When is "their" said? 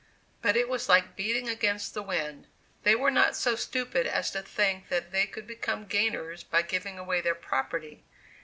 7.21-7.35